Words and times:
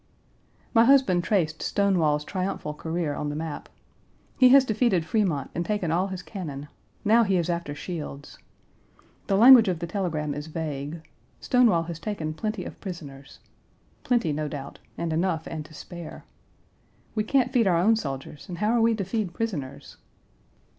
My 0.73 0.85
husband 0.85 1.23
traced 1.23 1.61
Stonewall's 1.61 2.23
triumphal 2.25 2.73
career 2.73 3.13
on 3.13 3.29
the 3.29 3.35
map. 3.35 3.69
He 4.35 4.49
has 4.49 4.65
defeated 4.65 5.03
Frémont 5.03 5.49
and 5.53 5.63
taken 5.63 5.91
all 5.91 6.07
his 6.07 6.23
cannon; 6.23 6.69
now 7.05 7.23
he 7.23 7.37
is 7.37 7.51
after 7.51 7.75
Shields. 7.75 8.39
The 9.27 9.37
language 9.37 9.67
of 9.67 9.77
the 9.77 9.85
telegram 9.85 10.33
is 10.33 10.47
vague: 10.47 11.07
"Stonewall 11.39 11.83
has 11.83 11.99
taken 11.99 12.33
plenty 12.33 12.65
of 12.65 12.81
prisoners" 12.81 13.37
plenty, 14.03 14.33
no 14.33 14.47
doubt, 14.47 14.79
and 14.97 15.13
enough 15.13 15.45
and 15.45 15.63
to 15.67 15.73
spare. 15.75 16.25
We 17.13 17.23
can't 17.23 17.53
feed 17.53 17.67
our 17.67 17.77
own 17.77 17.95
soldiers, 17.95 18.49
and 18.49 18.57
how 18.57 18.69
are 18.71 18.81
we 18.81 18.95
to 18.95 19.03
feed 19.05 19.35
prisoners? 19.35 19.97